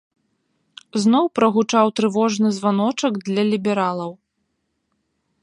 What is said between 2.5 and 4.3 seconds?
званочак для лібералаў.